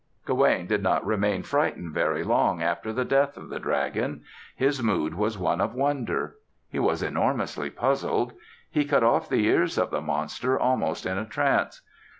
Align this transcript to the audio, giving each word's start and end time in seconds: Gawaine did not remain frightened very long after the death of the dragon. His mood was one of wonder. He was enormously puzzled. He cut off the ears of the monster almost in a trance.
Gawaine 0.25 0.65
did 0.65 0.81
not 0.81 1.05
remain 1.05 1.43
frightened 1.43 1.93
very 1.93 2.23
long 2.23 2.59
after 2.63 2.91
the 2.91 3.05
death 3.05 3.37
of 3.37 3.49
the 3.49 3.59
dragon. 3.59 4.23
His 4.55 4.81
mood 4.81 5.13
was 5.13 5.37
one 5.37 5.61
of 5.61 5.75
wonder. 5.75 6.37
He 6.67 6.79
was 6.79 7.03
enormously 7.03 7.69
puzzled. 7.69 8.33
He 8.71 8.83
cut 8.83 9.03
off 9.03 9.29
the 9.29 9.45
ears 9.45 9.77
of 9.77 9.91
the 9.91 10.01
monster 10.01 10.59
almost 10.59 11.05
in 11.05 11.19
a 11.19 11.25
trance. 11.25 11.81